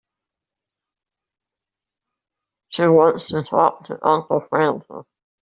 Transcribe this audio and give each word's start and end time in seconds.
She 2.69 2.87
wants 2.87 3.27
to 3.27 3.43
talk 3.43 3.83
to 3.83 4.03
Uncle 4.03 4.39
Francis. 4.39 5.03